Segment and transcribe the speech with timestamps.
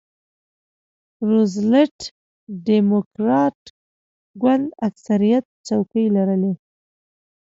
[1.29, 1.97] روزولټ
[2.67, 3.59] ډیموکراټ
[4.41, 6.53] ګوند اکثریت څوکۍ لرلې.